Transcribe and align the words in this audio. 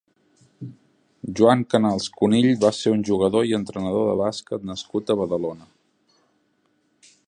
Joan 1.39 1.61
Canals 1.73 2.07
Cunill 2.21 2.49
va 2.65 2.73
ser 2.79 2.95
un 2.95 3.05
jugador 3.11 3.47
i 3.51 3.55
entrenador 3.61 4.09
de 4.11 4.19
bàsquet 4.25 4.69
nascut 4.73 5.15
a 5.17 5.21
Badalona. 5.25 5.71